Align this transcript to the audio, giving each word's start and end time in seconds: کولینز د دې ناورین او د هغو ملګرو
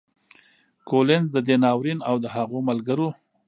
کولینز 0.89 1.27
د 1.35 1.37
دې 1.47 1.55
ناورین 1.63 1.99
او 2.09 2.15
د 2.23 2.25
هغو 2.35 2.57
ملګرو 2.69 3.09